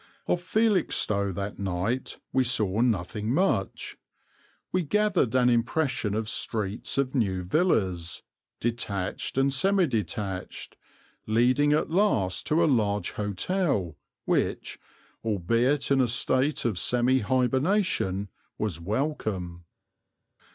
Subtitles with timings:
[0.25, 3.99] Of Felixstowe that night we saw nothing much.
[4.71, 8.23] We gathered an impression of streets of new villas,
[8.59, 10.75] detached and semi detached,
[11.27, 13.95] leading at last to a large hotel
[14.25, 14.79] which,
[15.23, 19.65] albeit in a state of semi hibernation, was welcome.